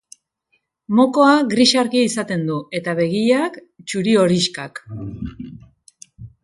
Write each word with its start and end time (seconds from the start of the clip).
Mokoa 0.99 1.33
gris 1.51 1.67
argia 1.81 2.07
izaten 2.13 2.47
du, 2.49 2.57
eta 2.81 2.97
begiak 3.01 3.61
zuri-horixkak. 3.85 4.87